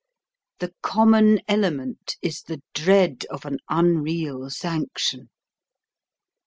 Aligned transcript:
The 0.57 0.73
common 0.81 1.41
element 1.47 2.15
is 2.23 2.41
the 2.41 2.63
dread 2.73 3.23
of 3.29 3.45
an 3.45 3.59
unreal 3.69 4.49
sanction. 4.49 5.29